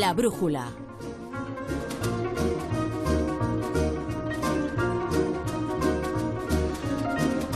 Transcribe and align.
La 0.00 0.14
brújula. 0.14 0.66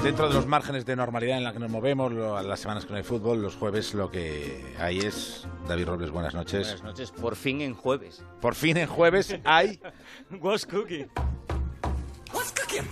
Dentro 0.03 0.29
de 0.29 0.35
los 0.35 0.47
márgenes 0.47 0.85
de 0.85 0.95
normalidad 0.95 1.39
en 1.39 1.45
la 1.45 1.55
que 1.55 1.59
nos 1.59 1.71
movemos, 1.71 2.13
las 2.13 2.61
semanas 2.61 2.85
que 2.85 2.91
no 2.91 2.99
hay 2.99 3.03
fútbol, 3.03 3.41
los 3.41 3.57
jueves 3.57 3.95
lo 3.95 4.11
que 4.11 4.63
hay 4.79 4.99
es... 4.99 5.49
David 5.67 5.87
Robles, 5.87 6.11
buenas 6.11 6.35
noches. 6.35 6.67
Buenas 6.67 6.83
noches, 6.83 7.11
por 7.13 7.35
fin 7.35 7.63
en 7.63 7.73
jueves. 7.73 8.23
Por 8.43 8.55
fin 8.55 8.77
en 8.77 8.89
jueves 8.89 9.39
hay... 9.45 9.81
What's 10.31 10.67
cooking? 10.67 11.09
What's 12.31 12.53
cooking? 12.53 12.87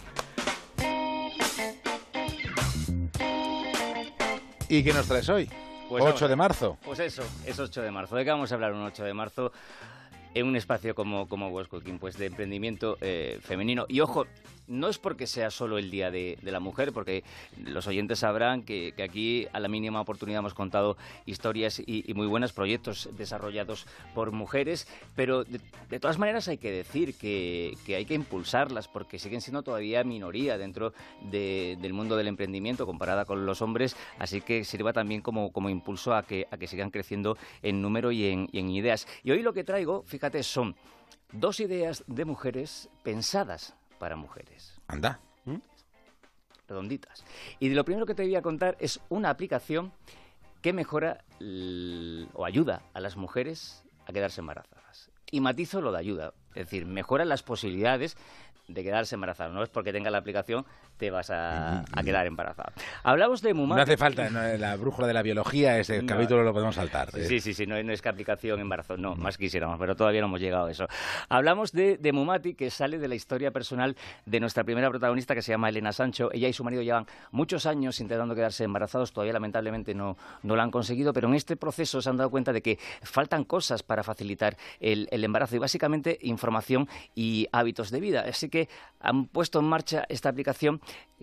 ¿Y 4.70 4.82
qué 4.82 4.94
nos 4.94 5.06
traes 5.06 5.28
hoy? 5.28 5.50
8 6.00 6.18
Pues 6.18 6.28
de 6.30 6.36
marzo. 6.36 6.78
Pues 6.84 6.98
eso, 7.00 7.22
es 7.44 7.58
8 7.58 7.82
de 7.82 7.90
marzo. 7.90 8.16
¿De 8.16 8.24
qué 8.24 8.30
vamos 8.30 8.50
a 8.52 8.54
hablar 8.54 8.72
un 8.72 8.82
8 8.82 9.04
de 9.04 9.14
marzo? 9.14 9.52
En 10.34 10.46
un 10.46 10.56
espacio 10.56 10.94
como, 10.94 11.28
como 11.28 11.48
What's 11.48 11.68
Cooking, 11.68 11.98
pues 11.98 12.16
de 12.16 12.26
emprendimiento 12.26 12.96
eh, 13.02 13.38
femenino. 13.42 13.84
Y 13.88 14.00
ojo, 14.00 14.26
no 14.72 14.88
es 14.88 14.98
porque 14.98 15.26
sea 15.26 15.50
solo 15.50 15.78
el 15.78 15.90
Día 15.90 16.10
de, 16.10 16.38
la 16.42 16.60
Mujer, 16.60 16.92
porque 16.92 17.22
los 17.58 17.86
oyentes 17.86 18.20
sabrán 18.20 18.62
que, 18.62 18.94
aquí 19.02 19.46
a 19.52 19.60
la 19.60 19.68
mínima 19.68 20.00
oportunidad 20.00 20.40
hemos 20.40 20.54
contado 20.54 20.96
historias 21.26 21.80
y, 21.84 22.12
muy 22.14 22.26
buenos 22.26 22.52
proyectos 22.52 23.08
desarrollados 23.16 23.86
por 24.14 24.32
mujeres, 24.32 24.88
pero 25.14 25.44
de, 25.44 26.00
todas 26.00 26.18
maneras 26.18 26.48
hay 26.48 26.58
que 26.58 26.70
decir 26.70 27.14
que, 27.14 27.76
hay 27.88 28.04
que 28.04 28.14
impulsarlas 28.14 28.88
porque 28.88 29.18
siguen 29.18 29.40
siendo 29.40 29.62
todavía 29.62 30.02
minoría 30.04 30.58
dentro 30.58 30.92
de, 31.30 31.76
del 31.80 31.92
mundo 31.92 32.16
del 32.16 32.28
emprendimiento 32.28 32.86
comparada 32.86 33.24
con 33.24 33.44
los 33.46 33.62
hombres, 33.62 33.96
así 34.18 34.40
que 34.40 34.64
sirva 34.64 34.92
también 34.92 35.20
como, 35.20 35.52
impulso 35.68 36.14
a 36.14 36.22
que, 36.22 36.46
a 36.50 36.56
que 36.56 36.66
sigan 36.66 36.90
creciendo 36.90 37.36
en 37.62 37.82
número 37.82 38.10
y 38.10 38.26
en, 38.26 38.48
y 38.52 38.58
en 38.58 38.70
ideas. 38.70 39.06
Y 39.22 39.30
hoy 39.30 39.42
lo 39.42 39.52
que 39.52 39.64
traigo, 39.64 40.02
fíjate, 40.02 40.42
son 40.42 40.74
dos 41.32 41.60
ideas 41.60 42.04
de 42.06 42.24
mujeres 42.24 42.88
pensadas 43.02 43.74
para 44.02 44.16
mujeres. 44.16 44.74
Anda. 44.88 45.20
¿Mm? 45.44 45.58
Redonditas. 46.66 47.24
Y 47.60 47.68
de 47.68 47.76
lo 47.76 47.84
primero 47.84 48.04
que 48.04 48.16
te 48.16 48.24
voy 48.24 48.34
a 48.34 48.42
contar 48.42 48.76
es 48.80 48.98
una 49.10 49.30
aplicación 49.30 49.92
que 50.60 50.72
mejora 50.72 51.24
o 52.34 52.44
ayuda 52.44 52.82
a 52.94 53.00
las 53.00 53.16
mujeres 53.16 53.84
a 54.04 54.12
quedarse 54.12 54.40
embarazadas. 54.40 55.12
Y 55.30 55.40
matizo 55.40 55.80
lo 55.80 55.92
de 55.92 56.00
ayuda, 56.00 56.34
es 56.54 56.66
decir, 56.66 56.86
mejora 56.86 57.24
las 57.24 57.42
posibilidades 57.42 58.16
de 58.68 58.82
quedarse 58.82 59.14
embarazada. 59.14 59.50
No 59.50 59.62
es 59.62 59.68
porque 59.68 59.92
tenga 59.92 60.10
la 60.10 60.18
aplicación 60.18 60.64
te 61.02 61.10
vas 61.10 61.30
a, 61.30 61.80
a 61.80 62.02
quedar 62.04 62.26
embarazada. 62.26 62.72
Hablamos 63.02 63.42
de 63.42 63.54
Mumati. 63.54 63.76
No 63.76 63.82
hace 63.82 63.96
falta, 63.96 64.30
no, 64.30 64.40
la 64.56 64.76
brújula 64.76 65.08
de 65.08 65.14
la 65.14 65.22
biología, 65.22 65.76
ese 65.78 66.00
no, 66.00 66.06
capítulo 66.06 66.44
lo 66.44 66.52
podemos 66.52 66.76
saltar. 66.76 67.08
¿eh? 67.16 67.24
Sí, 67.24 67.40
sí, 67.40 67.54
sí, 67.54 67.66
no, 67.66 67.82
no, 67.82 67.92
es 67.92 68.00
que 68.00 68.08
aplicación 68.08 68.60
embarazo, 68.60 68.96
no, 68.96 69.16
más 69.16 69.36
quisiéramos, 69.36 69.80
pero 69.80 69.96
todavía 69.96 70.20
no 70.20 70.28
hemos 70.28 70.40
llegado 70.40 70.66
a 70.66 70.70
eso. 70.70 70.86
Hablamos 71.28 71.72
de, 71.72 71.96
de, 71.96 72.12
Mumati, 72.12 72.54
que 72.54 72.70
sale 72.70 72.98
de 73.00 73.08
la 73.08 73.16
historia 73.16 73.50
personal 73.50 73.96
de 74.26 74.38
nuestra 74.38 74.62
primera 74.62 74.88
protagonista, 74.90 75.34
que 75.34 75.42
se 75.42 75.50
llama 75.50 75.70
Elena 75.70 75.92
Sancho. 75.92 76.30
Ella 76.32 76.46
y 76.46 76.52
su 76.52 76.62
marido 76.62 76.82
llevan 76.82 77.06
muchos 77.32 77.66
años 77.66 77.98
intentando 77.98 78.36
quedarse 78.36 78.62
embarazados, 78.62 79.12
todavía 79.12 79.32
lamentablemente 79.32 79.94
no, 79.94 80.16
no 80.44 80.54
lo 80.54 80.62
han 80.62 80.70
conseguido, 80.70 81.12
pero 81.12 81.26
en 81.26 81.34
este 81.34 81.56
proceso 81.56 82.00
se 82.00 82.10
han 82.10 82.16
dado 82.16 82.30
cuenta 82.30 82.52
de 82.52 82.62
que 82.62 82.78
faltan 83.02 83.42
cosas 83.42 83.82
para 83.82 84.04
facilitar 84.04 84.56
el, 84.78 85.08
el 85.10 85.24
embarazo 85.24 85.56
y 85.56 85.58
básicamente 85.58 86.18
información 86.42 86.88
y 87.14 87.46
hábitos 87.52 87.90
de 87.90 88.00
vida. 88.00 88.24
Así 88.28 88.48
que 88.48 88.68
han 88.98 89.26
puesto 89.26 89.60
en 89.60 89.66
marcha 89.66 90.04
esta 90.08 90.28
aplicación 90.28 90.80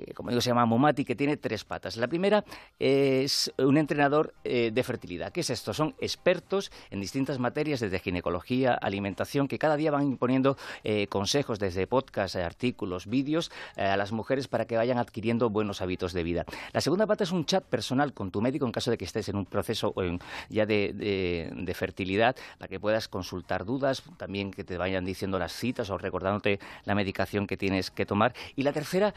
eh, 0.07 0.13
como 0.13 0.29
digo, 0.29 0.41
se 0.41 0.49
llama 0.49 0.65
Mumati, 0.65 1.05
que 1.05 1.15
tiene 1.15 1.37
tres 1.37 1.63
patas. 1.63 1.97
La 1.97 2.07
primera 2.07 2.43
es 2.77 3.51
un 3.57 3.77
entrenador 3.77 4.33
eh, 4.43 4.71
de 4.73 4.83
fertilidad. 4.83 5.31
¿Qué 5.31 5.41
es 5.41 5.49
esto? 5.49 5.73
Son 5.73 5.95
expertos 5.99 6.71
en 6.89 7.01
distintas 7.01 7.39
materias, 7.39 7.79
desde 7.79 7.99
ginecología, 7.99 8.73
alimentación, 8.73 9.47
que 9.47 9.59
cada 9.59 9.75
día 9.75 9.91
van 9.91 10.03
imponiendo 10.03 10.57
eh, 10.83 11.07
consejos 11.07 11.59
desde 11.59 11.87
podcasts, 11.87 12.35
artículos, 12.35 13.07
vídeos 13.07 13.51
eh, 13.75 13.83
a 13.83 13.97
las 13.97 14.11
mujeres 14.11 14.47
para 14.47 14.65
que 14.65 14.77
vayan 14.77 14.97
adquiriendo 14.97 15.49
buenos 15.49 15.81
hábitos 15.81 16.13
de 16.13 16.23
vida. 16.23 16.45
La 16.73 16.81
segunda 16.81 17.05
pata 17.07 17.23
es 17.23 17.31
un 17.31 17.45
chat 17.45 17.63
personal 17.63 18.13
con 18.13 18.31
tu 18.31 18.41
médico 18.41 18.65
en 18.65 18.71
caso 18.71 18.91
de 18.91 18.97
que 18.97 19.05
estés 19.05 19.29
en 19.29 19.35
un 19.35 19.45
proceso 19.45 19.93
en, 19.97 20.19
ya 20.49 20.65
de, 20.65 20.93
de, 20.93 21.51
de, 21.55 21.73
fertilidad, 21.73 22.35
para 22.57 22.69
que 22.69 22.79
puedas 22.79 23.07
consultar 23.07 23.65
dudas, 23.65 24.03
también 24.17 24.51
que 24.51 24.63
te 24.63 24.77
vayan 24.77 25.05
diciendo 25.05 25.39
las 25.39 25.53
citas 25.53 25.89
o 25.89 25.97
recordándote 25.97 26.59
la 26.85 26.95
medicación 26.95 27.47
que 27.47 27.57
tienes 27.57 27.91
que 27.91 28.05
tomar. 28.05 28.33
Y 28.55 28.63
la 28.63 28.73
tercera 28.73 29.13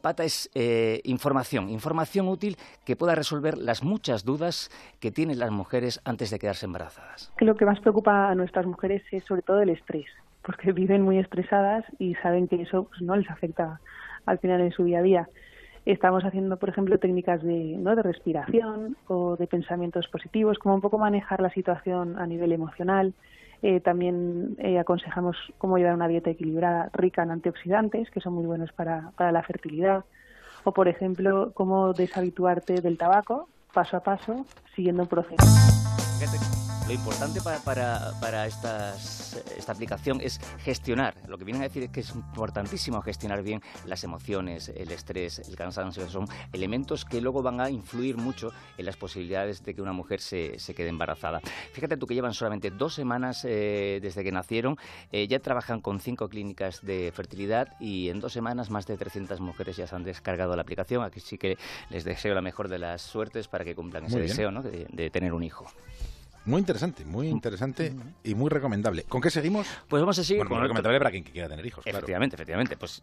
pata 0.00 0.15
es 0.24 0.50
eh, 0.54 1.00
información, 1.04 1.68
información 1.68 2.28
útil 2.28 2.56
que 2.84 2.96
pueda 2.96 3.14
resolver 3.14 3.58
las 3.58 3.82
muchas 3.82 4.24
dudas 4.24 4.70
que 5.00 5.10
tienen 5.10 5.38
las 5.38 5.50
mujeres 5.50 6.00
antes 6.04 6.30
de 6.30 6.38
quedarse 6.38 6.66
embarazadas. 6.66 7.32
Lo 7.38 7.56
que 7.56 7.64
más 7.64 7.80
preocupa 7.80 8.28
a 8.28 8.34
nuestras 8.34 8.66
mujeres 8.66 9.02
es 9.10 9.24
sobre 9.24 9.42
todo 9.42 9.60
el 9.60 9.70
estrés, 9.70 10.06
porque 10.42 10.72
viven 10.72 11.02
muy 11.02 11.18
estresadas 11.18 11.84
y 11.98 12.14
saben 12.16 12.48
que 12.48 12.62
eso 12.62 12.84
pues, 12.84 13.02
no 13.02 13.16
les 13.16 13.30
afecta 13.30 13.80
al 14.26 14.38
final 14.38 14.60
en 14.60 14.72
su 14.72 14.84
día 14.84 14.98
a 14.98 15.02
día. 15.02 15.28
Estamos 15.84 16.24
haciendo, 16.24 16.56
por 16.56 16.68
ejemplo, 16.68 16.98
técnicas 16.98 17.42
de, 17.42 17.76
¿no? 17.78 17.94
de 17.94 18.02
respiración 18.02 18.96
o 19.06 19.36
de 19.36 19.46
pensamientos 19.46 20.08
positivos, 20.08 20.58
como 20.58 20.74
un 20.74 20.80
poco 20.80 20.98
manejar 20.98 21.40
la 21.40 21.50
situación 21.50 22.18
a 22.18 22.26
nivel 22.26 22.50
emocional. 22.50 23.14
Eh, 23.62 23.80
también 23.80 24.56
eh, 24.58 24.78
aconsejamos 24.78 25.36
cómo 25.58 25.78
llevar 25.78 25.94
una 25.94 26.08
dieta 26.08 26.30
equilibrada, 26.30 26.90
rica 26.92 27.22
en 27.22 27.30
antioxidantes, 27.30 28.10
que 28.10 28.20
son 28.20 28.34
muy 28.34 28.46
buenos 28.46 28.72
para, 28.72 29.12
para 29.16 29.32
la 29.32 29.42
fertilidad. 29.42 30.04
O, 30.64 30.72
por 30.72 30.88
ejemplo, 30.88 31.52
cómo 31.54 31.92
deshabituarte 31.92 32.80
del 32.80 32.98
tabaco 32.98 33.48
paso 33.72 33.96
a 33.98 34.00
paso, 34.00 34.46
siguiendo 34.74 35.02
un 35.02 35.08
proceso. 35.08 36.65
Lo 36.86 36.92
importante 36.92 37.40
para, 37.40 37.58
para, 37.58 38.12
para 38.20 38.46
estas, 38.46 39.42
esta 39.58 39.72
aplicación 39.72 40.20
es 40.20 40.40
gestionar. 40.58 41.14
Lo 41.26 41.36
que 41.36 41.42
vienen 41.42 41.62
a 41.62 41.64
decir 41.64 41.82
es 41.82 41.90
que 41.90 41.98
es 41.98 42.14
importantísimo 42.14 43.02
gestionar 43.02 43.42
bien 43.42 43.60
las 43.86 44.04
emociones, 44.04 44.68
el 44.68 44.92
estrés, 44.92 45.40
el 45.40 45.56
cansancio. 45.56 46.08
Son 46.08 46.28
elementos 46.52 47.04
que 47.04 47.20
luego 47.20 47.42
van 47.42 47.60
a 47.60 47.70
influir 47.70 48.16
mucho 48.16 48.52
en 48.78 48.86
las 48.86 48.96
posibilidades 48.96 49.64
de 49.64 49.74
que 49.74 49.82
una 49.82 49.92
mujer 49.92 50.20
se, 50.20 50.60
se 50.60 50.76
quede 50.76 50.88
embarazada. 50.88 51.40
Fíjate 51.72 51.96
tú 51.96 52.06
que 52.06 52.14
llevan 52.14 52.34
solamente 52.34 52.70
dos 52.70 52.94
semanas 52.94 53.44
eh, 53.44 53.98
desde 54.00 54.22
que 54.22 54.30
nacieron, 54.30 54.76
eh, 55.10 55.26
ya 55.26 55.40
trabajan 55.40 55.80
con 55.80 55.98
cinco 55.98 56.28
clínicas 56.28 56.82
de 56.82 57.10
fertilidad 57.12 57.66
y 57.80 58.10
en 58.10 58.20
dos 58.20 58.32
semanas 58.32 58.70
más 58.70 58.86
de 58.86 58.96
300 58.96 59.40
mujeres 59.40 59.76
ya 59.76 59.88
se 59.88 59.96
han 59.96 60.04
descargado 60.04 60.54
la 60.54 60.62
aplicación. 60.62 61.02
Aquí 61.02 61.18
sí 61.18 61.36
que 61.36 61.58
les 61.90 62.04
deseo 62.04 62.32
la 62.32 62.42
mejor 62.42 62.68
de 62.68 62.78
las 62.78 63.02
suertes 63.02 63.48
para 63.48 63.64
que 63.64 63.74
cumplan 63.74 64.04
ese 64.04 64.20
deseo 64.20 64.52
¿no? 64.52 64.62
de, 64.62 64.86
de 64.88 65.10
tener 65.10 65.32
un 65.32 65.42
hijo. 65.42 65.66
Muy 66.46 66.60
interesante, 66.60 67.04
muy 67.04 67.26
interesante 67.26 67.92
y 68.22 68.36
muy 68.36 68.48
recomendable. 68.48 69.02
¿Con 69.02 69.20
qué 69.20 69.30
seguimos? 69.30 69.66
Pues 69.88 70.00
vamos 70.00 70.16
a 70.20 70.22
seguir 70.22 70.38
bueno, 70.38 70.50
con 70.50 70.58
muy 70.58 70.62
recomendable 70.62 70.98
para 70.98 71.10
quien 71.10 71.24
quiera 71.24 71.48
tener 71.48 71.66
hijos. 71.66 71.84
Efectivamente, 71.84 72.36
claro. 72.36 72.42
efectivamente. 72.44 72.76
Pues 72.76 73.02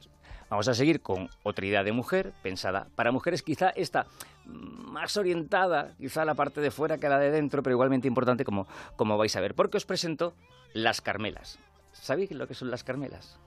vamos 0.49 0.65
a 0.69 0.73
seguir 0.73 1.01
con 1.01 1.29
otra 1.43 1.65
idea 1.65 1.83
de 1.83 1.91
mujer 1.91 2.31
pensada 2.41 2.87
para 2.95 3.11
mujeres, 3.11 3.43
quizá 3.43 3.69
esta 3.71 4.07
más 4.45 5.17
orientada, 5.17 5.93
quizá 5.97 6.23
la 6.23 6.35
parte 6.35 6.61
de 6.61 6.71
fuera 6.71 6.97
que 6.97 7.09
la 7.09 7.19
de 7.19 7.31
dentro, 7.31 7.61
pero 7.61 7.73
igualmente 7.73 8.07
importante 8.07 8.45
como, 8.45 8.65
como 8.95 9.17
vais 9.17 9.35
a 9.35 9.41
ver. 9.41 9.55
Porque 9.55 9.75
os 9.75 9.85
presento 9.85 10.33
las 10.73 11.01
Carmelas. 11.01 11.59
¿Sabéis 11.91 12.31
lo 12.31 12.47
que 12.47 12.53
son 12.53 12.71
las 12.71 12.85
Carmelas? 12.85 13.37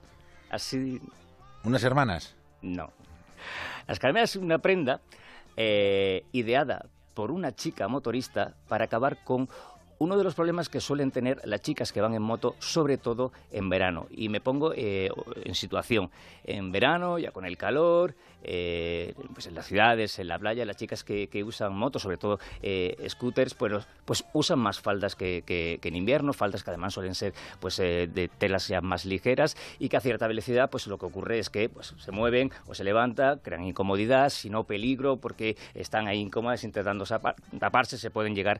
Así. 0.51 1.01
¿Unas 1.63 1.83
hermanas? 1.83 2.35
No. 2.61 2.91
Las 3.87 3.97
Carmelas 3.97 4.29
es 4.29 4.35
una 4.35 4.59
prenda 4.59 5.01
eh, 5.55 6.23
ideada 6.33 6.85
por 7.15 7.31
una 7.31 7.55
chica 7.55 7.87
motorista 7.87 8.53
para 8.67 8.85
acabar 8.85 9.23
con 9.23 9.49
uno 9.99 10.17
de 10.17 10.23
los 10.23 10.35
problemas 10.35 10.69
que 10.69 10.81
suelen 10.81 11.11
tener 11.11 11.41
las 11.45 11.61
chicas 11.61 11.91
que 11.91 12.01
van 12.01 12.13
en 12.13 12.21
moto, 12.21 12.55
sobre 12.59 12.97
todo 12.97 13.31
en 13.51 13.69
verano. 13.69 14.07
Y 14.09 14.29
me 14.29 14.41
pongo 14.41 14.73
eh, 14.75 15.09
en 15.43 15.55
situación. 15.55 16.09
En 16.43 16.71
verano, 16.71 17.19
ya 17.19 17.31
con 17.31 17.45
el 17.45 17.57
calor, 17.57 18.15
eh, 18.43 19.13
pues 19.33 19.47
en 19.47 19.55
las 19.55 19.65
ciudades, 19.65 20.19
en 20.19 20.27
la 20.27 20.37
playa, 20.39 20.65
las 20.65 20.77
chicas 20.77 21.03
que, 21.03 21.27
usan 21.43 21.75
motos, 21.75 22.01
sobre 22.01 22.17
todo 22.17 22.39
eh, 22.61 22.95
scooters, 23.09 23.53
pues, 23.53 23.87
pues, 24.05 24.25
usan 24.33 24.59
más 24.59 24.79
faldas 24.79 25.15
que, 25.15 25.43
que, 25.45 25.79
en 25.81 25.95
invierno, 25.95 26.33
faldas 26.33 26.63
que 26.63 26.69
además 26.69 26.93
suelen 26.93 27.15
ser 27.15 27.33
pues, 27.59 27.77
de 27.77 28.29
telas 28.37 28.67
ya 28.67 28.81
más 28.81 29.05
ligeras 29.05 29.55
y 29.79 29.89
que 29.89 29.97
a 29.97 30.01
cierta 30.01 30.27
velocidad 30.27 30.69
pues 30.69 30.87
lo 30.87 30.97
que 30.97 31.05
ocurre 31.05 31.39
es 31.39 31.49
que 31.49 31.69
pues, 31.69 31.93
se 31.97 32.11
mueven 32.11 32.51
o 32.67 32.75
se 32.75 32.83
levantan, 32.83 33.39
crean 33.39 33.63
incomodidad, 33.63 34.29
sino 34.29 34.65
peligro, 34.65 35.17
porque 35.17 35.55
están 35.73 36.07
ahí 36.07 36.19
incómodas 36.19 36.63
intentando 36.63 37.05
taparse, 37.59 37.97
se 37.97 38.11
pueden 38.11 38.35
llegar 38.35 38.59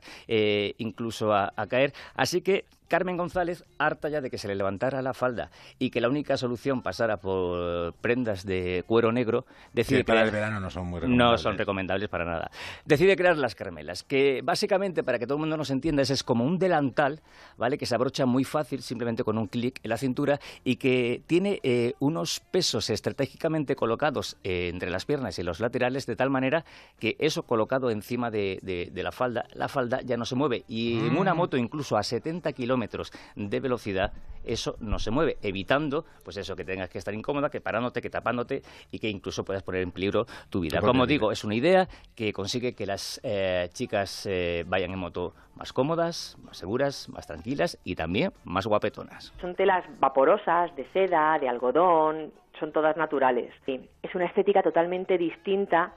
incluso 0.78 1.27
a, 1.34 1.52
a 1.56 1.66
caer. 1.66 1.92
Así 2.14 2.40
que 2.40 2.64
Carmen 2.88 3.16
González, 3.16 3.64
harta 3.78 4.08
ya 4.08 4.20
de 4.20 4.30
que 4.30 4.38
se 4.38 4.48
le 4.48 4.54
levantara 4.54 5.02
la 5.02 5.12
falda 5.12 5.50
y 5.78 5.90
que 5.90 6.00
la 6.00 6.08
única 6.08 6.36
solución 6.36 6.82
pasara 6.82 7.18
por 7.18 7.92
prendas 8.00 8.44
de 8.46 8.82
cuero 8.86 9.12
negro, 9.12 9.44
decide 9.74 9.98
sí, 9.98 10.04
para 10.04 10.20
crear... 10.20 10.26
el 10.26 10.32
verano 10.32 10.60
no 10.60 10.70
son 10.70 10.86
muy 10.86 11.00
recomendables. 11.00 11.32
No 11.32 11.38
son 11.38 11.58
recomendables 11.58 12.08
para 12.08 12.24
nada. 12.24 12.50
Decide 12.86 13.14
crear 13.16 13.36
las 13.36 13.54
Carmelas, 13.54 14.02
que 14.02 14.40
básicamente, 14.42 15.02
para 15.02 15.18
que 15.18 15.26
todo 15.26 15.36
el 15.36 15.40
mundo 15.40 15.56
nos 15.56 15.70
entienda, 15.70 16.02
es 16.02 16.24
como 16.24 16.44
un 16.44 16.58
delantal, 16.58 17.20
¿vale? 17.58 17.76
Que 17.76 17.84
se 17.84 17.94
abrocha 17.94 18.24
muy 18.24 18.44
fácil, 18.44 18.82
simplemente 18.82 19.22
con 19.22 19.36
un 19.36 19.46
clic 19.46 19.80
en 19.82 19.90
la 19.90 19.98
cintura 19.98 20.40
y 20.64 20.76
que 20.76 21.22
tiene 21.26 21.60
eh, 21.62 21.94
unos 21.98 22.40
pesos 22.40 22.88
estratégicamente 22.88 23.76
colocados 23.76 24.38
eh, 24.44 24.70
entre 24.72 24.90
las 24.90 25.04
piernas 25.04 25.38
y 25.38 25.42
los 25.42 25.60
laterales, 25.60 26.06
de 26.06 26.16
tal 26.16 26.30
manera 26.30 26.64
que 26.98 27.16
eso 27.18 27.42
colocado 27.42 27.90
encima 27.90 28.30
de, 28.30 28.58
de, 28.62 28.90
de 28.92 29.02
la 29.02 29.12
falda, 29.12 29.46
la 29.52 29.68
falda 29.68 30.00
ya 30.00 30.16
no 30.16 30.24
se 30.24 30.34
mueve. 30.34 30.64
Y 30.68 30.94
mm. 30.94 31.06
en 31.06 31.16
una 31.18 31.34
moto, 31.34 31.58
incluso 31.58 31.96
a 31.98 32.02
70 32.02 32.52
kilómetros 32.52 32.77
kilómetros 32.78 33.12
de 33.34 33.60
velocidad, 33.60 34.12
eso 34.44 34.76
no 34.80 34.98
se 34.98 35.10
mueve, 35.10 35.36
evitando, 35.42 36.04
pues 36.24 36.36
eso, 36.36 36.54
que 36.54 36.64
tengas 36.64 36.88
que 36.88 36.98
estar 36.98 37.12
incómoda, 37.12 37.50
que 37.50 37.60
parándote, 37.60 38.00
que 38.00 38.08
tapándote 38.08 38.62
y 38.90 38.98
que 38.98 39.08
incluso 39.08 39.44
puedas 39.44 39.62
poner 39.62 39.82
en 39.82 39.90
peligro 39.90 40.26
tu 40.48 40.60
vida. 40.60 40.80
Como 40.80 41.06
digo, 41.06 41.32
es 41.32 41.44
una 41.44 41.54
idea 41.54 41.88
que 42.14 42.32
consigue 42.32 42.74
que 42.74 42.86
las 42.86 43.20
eh, 43.24 43.68
chicas 43.72 44.26
eh, 44.26 44.64
vayan 44.66 44.92
en 44.92 44.98
moto 44.98 45.34
más 45.56 45.72
cómodas, 45.72 46.38
más 46.42 46.56
seguras, 46.56 47.08
más 47.08 47.26
tranquilas 47.26 47.78
y 47.84 47.96
también 47.96 48.32
más 48.44 48.66
guapetonas. 48.66 49.34
Son 49.40 49.54
telas 49.54 49.84
vaporosas, 49.98 50.74
de 50.76 50.86
seda, 50.92 51.38
de 51.40 51.48
algodón, 51.48 52.32
son 52.58 52.72
todas 52.72 52.96
naturales. 52.96 53.52
Es 53.66 54.14
una 54.14 54.26
estética 54.26 54.62
totalmente 54.62 55.18
distinta 55.18 55.92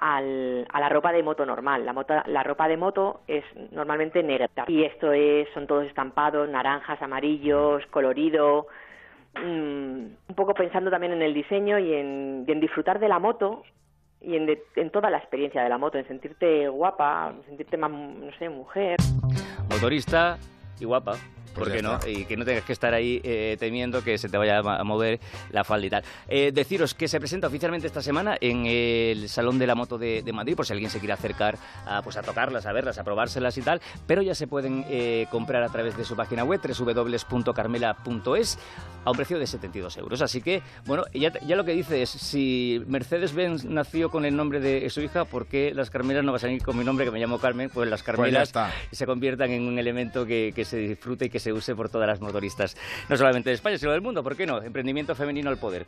al, 0.00 0.66
a 0.72 0.80
la 0.80 0.88
ropa 0.88 1.12
de 1.12 1.22
moto 1.22 1.44
normal. 1.44 1.84
La, 1.84 2.24
la 2.26 2.42
ropa 2.42 2.66
de 2.66 2.76
moto 2.76 3.20
es 3.28 3.44
normalmente 3.70 4.22
negra 4.22 4.48
y 4.66 4.84
esto 4.84 5.12
es, 5.12 5.48
son 5.52 5.66
todos 5.66 5.86
estampados, 5.86 6.48
naranjas, 6.48 7.00
amarillos, 7.02 7.84
colorido, 7.90 8.66
mm, 9.34 9.40
un 9.44 10.34
poco 10.34 10.54
pensando 10.54 10.90
también 10.90 11.12
en 11.12 11.22
el 11.22 11.34
diseño 11.34 11.78
y 11.78 11.94
en, 11.94 12.46
disfrutar 12.60 12.98
de 12.98 13.08
la 13.08 13.18
moto 13.18 13.62
y 14.22 14.36
en, 14.36 14.58
en, 14.76 14.90
toda 14.90 15.10
la 15.10 15.18
experiencia 15.18 15.62
de 15.62 15.68
la 15.68 15.78
moto, 15.78 15.98
en 15.98 16.08
sentirte 16.08 16.68
guapa, 16.68 17.34
sentirte 17.46 17.76
más, 17.76 17.90
no 17.90 18.32
sé, 18.38 18.48
mujer. 18.48 18.96
Motorista 19.70 20.38
y 20.80 20.86
guapa. 20.86 21.12
Pues 21.54 21.68
¿Por 21.68 21.76
qué 21.76 21.82
no? 21.82 21.98
Y 22.06 22.24
que 22.24 22.36
no 22.36 22.44
tengas 22.44 22.64
que 22.64 22.72
estar 22.72 22.94
ahí 22.94 23.20
eh, 23.24 23.56
temiendo 23.58 24.02
que 24.02 24.18
se 24.18 24.28
te 24.28 24.36
vaya 24.36 24.58
a 24.58 24.84
mover 24.84 25.18
la 25.50 25.64
falda 25.64 25.86
y 25.86 25.90
tal. 25.90 26.04
Eh, 26.28 26.52
deciros 26.52 26.94
que 26.94 27.08
se 27.08 27.18
presenta 27.18 27.48
oficialmente 27.48 27.86
esta 27.86 28.02
semana 28.02 28.36
en 28.40 28.66
el 28.66 29.28
Salón 29.28 29.58
de 29.58 29.66
la 29.66 29.74
Moto 29.74 29.98
de, 29.98 30.22
Madrid, 30.32 30.54
por 30.54 30.64
si 30.64 30.72
alguien 30.72 30.90
se 30.90 31.00
quiere 31.00 31.12
acercar 31.12 31.58
a, 31.86 32.02
pues 32.02 32.16
a 32.16 32.22
tocarlas, 32.22 32.66
a 32.66 32.72
verlas, 32.72 32.98
a 32.98 33.04
probárselas 33.04 33.58
y 33.58 33.62
tal, 33.62 33.80
pero 34.06 34.22
ya 34.22 34.34
se 34.34 34.46
pueden 34.46 34.84
eh, 34.88 35.26
comprar 35.30 35.62
a 35.64 35.68
través 35.68 35.96
de 35.96 36.04
su 36.04 36.14
página 36.14 36.44
web, 36.44 36.60
www.carmela.es, 36.62 38.58
a 39.04 39.10
un 39.10 39.16
precio 39.16 39.38
de 39.38 39.46
72 39.46 39.96
euros. 39.96 40.22
Así 40.22 40.40
que, 40.40 40.62
bueno, 40.86 41.04
ya, 41.12 41.32
ya 41.40 41.56
lo 41.56 41.64
que 41.64 41.72
dice 41.72 42.02
es, 42.02 42.10
si 42.10 42.82
Mercedes-Benz 42.86 43.64
nació 43.64 44.10
con 44.10 44.24
el 44.24 44.36
nombre 44.36 44.60
de 44.60 44.88
su 44.90 45.00
hija, 45.00 45.24
¿por 45.24 45.46
qué 45.46 45.72
las 45.74 45.90
Carmelas 45.90 46.22
no 46.24 46.32
van 46.32 46.36
a 46.36 46.40
salir 46.40 46.62
con 46.62 46.78
mi 46.78 46.84
nombre, 46.84 47.04
que 47.04 47.10
me 47.10 47.18
llamo 47.18 47.38
Carmen? 47.38 47.70
Pues 47.70 47.90
las 47.90 48.02
pues 48.02 48.16
Carmelas 48.16 48.52
se 48.92 49.06
conviertan 49.06 49.50
en 49.50 49.66
un 49.66 49.78
elemento 49.78 50.26
que, 50.26 50.52
que 50.54 50.64
se 50.64 50.76
disfrute 50.76 51.26
y 51.26 51.30
que 51.30 51.39
se 51.40 51.52
use 51.52 51.74
por 51.74 51.88
todas 51.88 52.06
las 52.06 52.20
motoristas, 52.20 52.76
no 53.08 53.16
solamente 53.16 53.50
de 53.50 53.54
España, 53.54 53.78
sino 53.78 53.92
del 53.92 54.00
mundo. 54.00 54.22
¿Por 54.22 54.36
qué 54.36 54.46
no? 54.46 54.62
Emprendimiento 54.62 55.14
femenino 55.14 55.50
al 55.50 55.58
poder. 55.58 55.86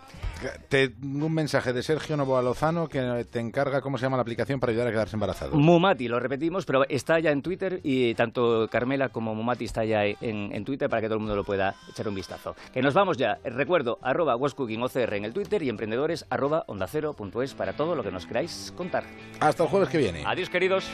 Tengo 0.68 1.26
un 1.26 1.34
mensaje 1.34 1.72
de 1.72 1.82
Sergio 1.82 2.16
Novoa 2.16 2.42
Lozano 2.42 2.88
que 2.88 3.26
te 3.30 3.40
encarga 3.40 3.80
cómo 3.80 3.98
se 3.98 4.02
llama 4.02 4.16
la 4.16 4.22
aplicación 4.22 4.58
para 4.60 4.72
ayudar 4.72 4.88
a 4.88 4.90
quedarse 4.90 5.16
embarazado. 5.16 5.56
Mumati, 5.56 6.08
lo 6.08 6.18
repetimos, 6.18 6.64
pero 6.64 6.84
está 6.88 7.20
ya 7.20 7.30
en 7.30 7.42
Twitter 7.42 7.80
y 7.82 8.14
tanto 8.14 8.68
Carmela 8.70 9.10
como 9.10 9.34
Mumati 9.34 9.64
está 9.64 9.84
ya 9.84 10.04
en, 10.04 10.64
Twitter 10.64 10.88
para 10.88 11.00
que 11.02 11.08
todo 11.08 11.16
el 11.16 11.20
mundo 11.20 11.36
lo 11.36 11.44
pueda 11.44 11.74
echar 11.90 12.08
un 12.08 12.14
vistazo. 12.14 12.54
Que 12.72 12.82
nos 12.82 12.94
vamos 12.94 13.16
ya. 13.16 13.38
Recuerdo, 13.44 13.98
arroba 14.02 14.36
OCR 14.36 15.14
en 15.14 15.24
el 15.24 15.32
Twitter 15.32 15.62
y 15.62 15.68
emprendedores 15.68 16.26
arroba 16.30 16.64
ondacero.es 16.66 17.54
para 17.54 17.74
todo 17.74 17.94
lo 17.94 18.02
que 18.02 18.10
nos 18.10 18.26
queráis 18.26 18.72
contar. 18.76 19.04
Hasta 19.40 19.64
el 19.64 19.68
jueves 19.68 19.88
que 19.88 19.98
viene. 19.98 20.24
Adiós, 20.26 20.48
queridos. 20.48 20.84